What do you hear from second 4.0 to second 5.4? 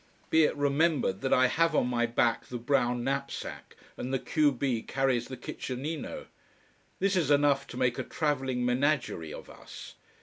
the q b carries the